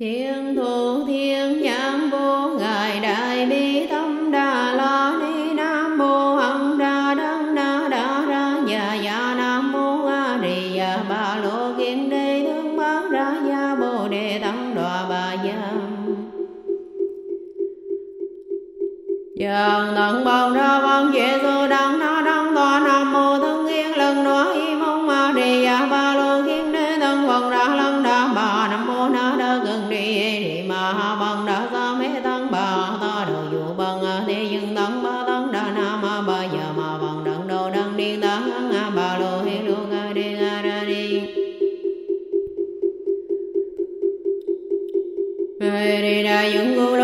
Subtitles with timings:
[0.00, 6.78] thiên thủ thiên nhãn vô ngài đại bi tâm đà la ni nam mô hằng
[6.78, 12.10] đa đăng đà đa ra nhà dạ nam mô a di đà ba lô kiến
[12.10, 15.72] đế tướng bát ra gia bồ đề tăng đọa bà ya
[19.40, 21.65] Giang tăng bằng ra văn chế rồi
[46.50, 46.95] dưỡng ngươi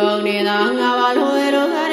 [0.00, 1.89] ရောနေသာငါဘာလိုရောက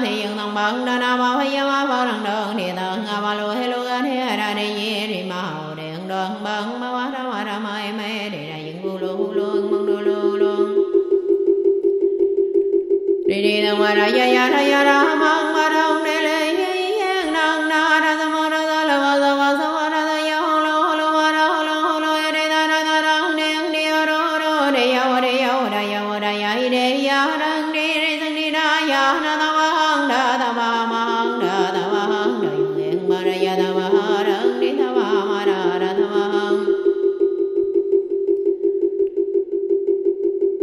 [0.00, 3.20] thi thì dân thằng đa na ba phải dân ba lần đường thi tận a
[3.20, 6.80] ba lu hi lu a thế ra ni ye thì ma hầu điện đường bằng
[6.80, 7.98] ma ba ra ma ra ma em
[8.32, 10.54] để ra những vu lu lu mong lu lu lu
[13.26, 16.17] đi đi đường ngoài ra ya ya ra ya ra mang ma đông đi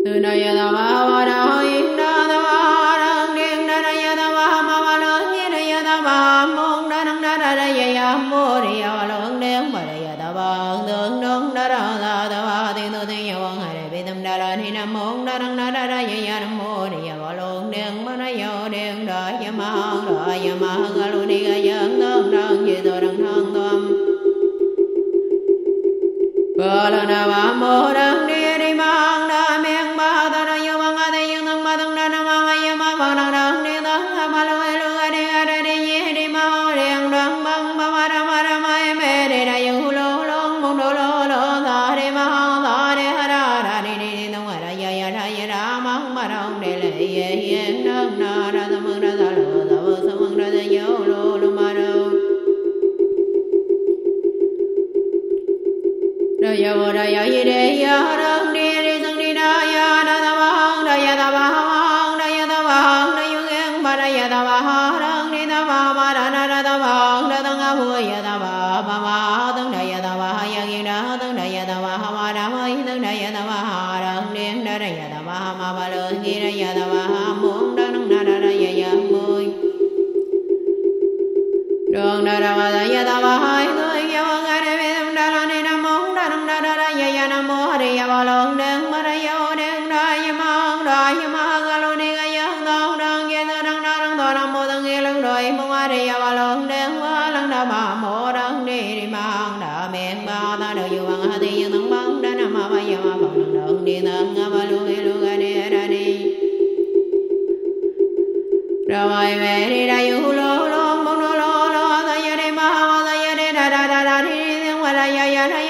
[0.06, 2.05] từ nay là bao vào
[76.46, 77.25] Narayana Maha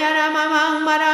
[0.04, 1.12] Bamra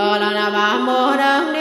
[0.00, 1.59] Con la mamorang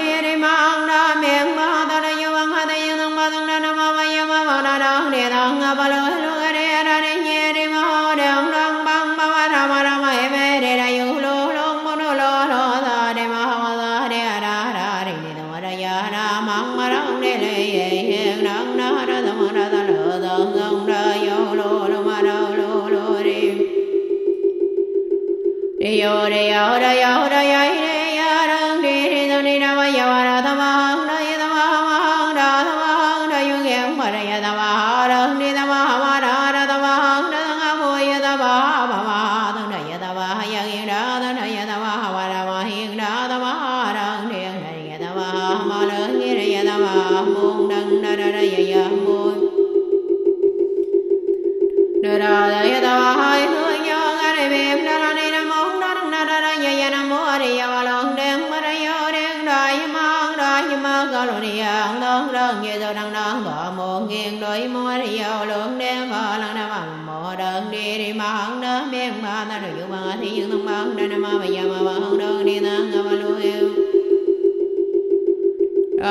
[34.10, 35.34] वारयदवाहारः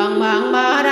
[0.08, 0.87] bang bang ba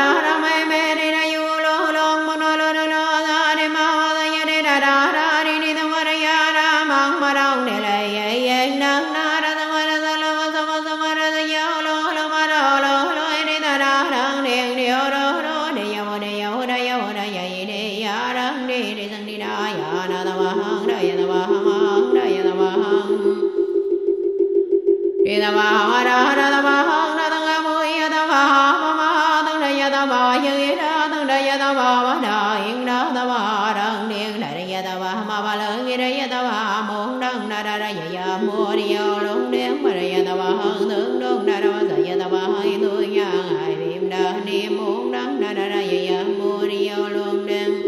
[35.59, 39.19] lớn ghi đi ta ba muốn đơn đa đa ra dạ dạ mua đi ô
[39.19, 42.39] lúc đến mà đi ta ba hơn tướng đôn đa đa dạ dạ ta ba
[42.39, 46.67] hơi tôi nha ngài niệm đa ni muốn đắng đa đa ra dạ dạ mua
[46.69, 47.83] đi ô luôn đến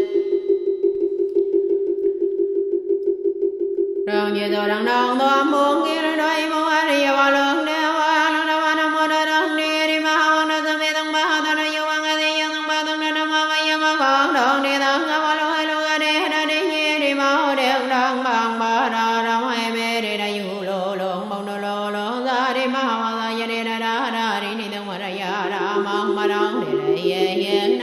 [4.07, 7.48] rồi như tôi đang đón tôi muốn ghi đi đôi mua đi ô luôn
[27.03, 27.78] yeah, yeah.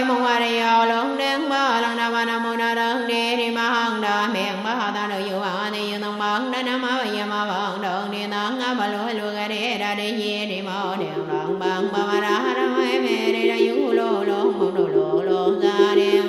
[0.00, 3.08] đi mong hoa đi ô lượng đen ba lần đầu ba nam mu na đơn
[3.08, 6.18] đi đi ma hằng đa miệng bơ họ ta được dụ họ thì dụ tông
[6.18, 9.48] bẩn đến năm mới giờ mà bận đơn đi tấn á bơ lúa lu cái
[9.48, 13.32] đi ra đi về đi mò đường đoạn bằng ma ra đã ra mấy mẹ
[13.32, 16.20] đi ra yu lô lô một đồ lô lô ra đi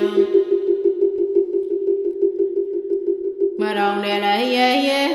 [3.58, 5.11] mà đồng đi lại ye ye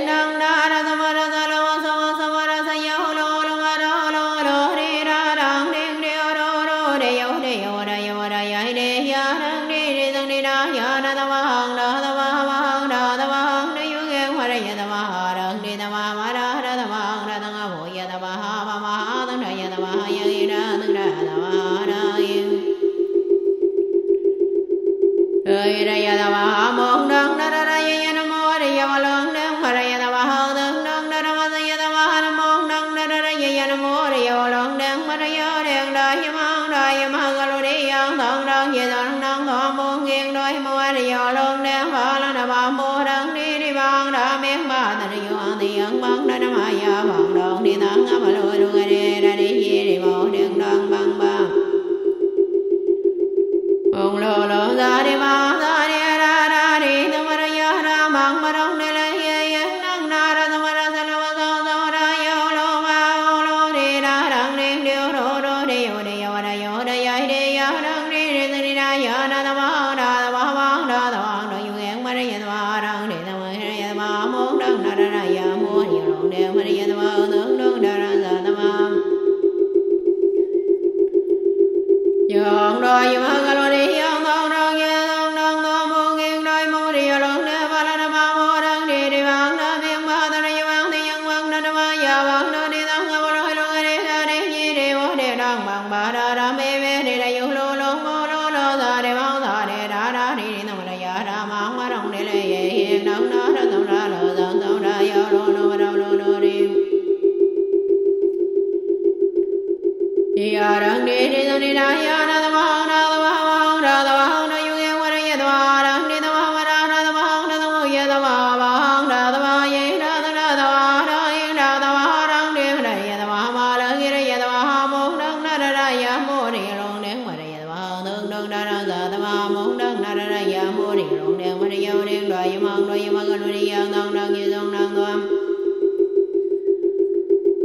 [130.58, 135.20] ยาโหริงรงเดียงมริยาเรียงดอยยมังดอยยมังกันริยังนองนองยีทรงนองนวม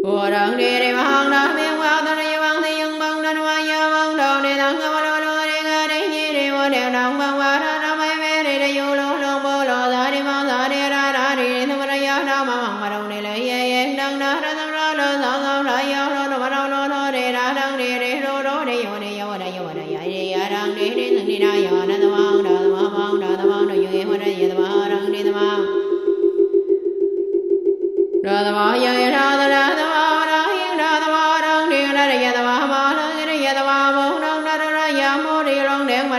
[0.02, 2.41] โหรังเดริมังนาเมวังตระโย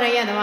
[0.04, 0.43] പറയാ അഥവാ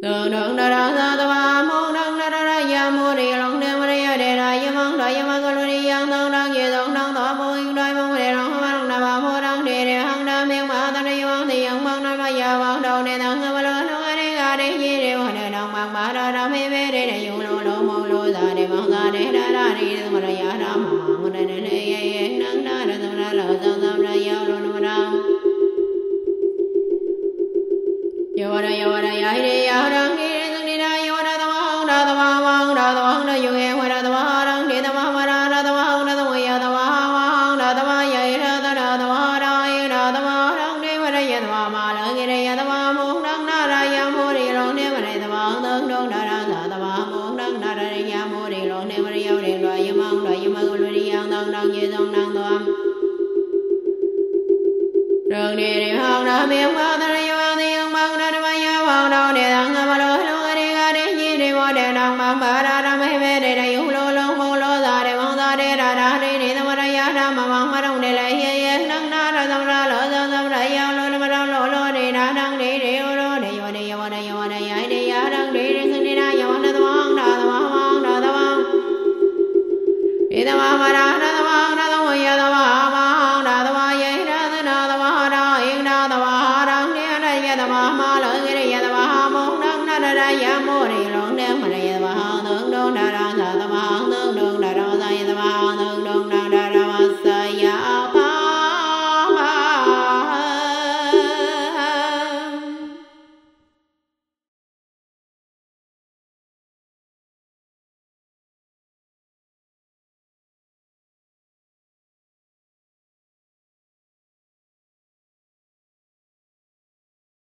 [0.00, 0.70] đường đường đa
[56.48, 56.97] man, well,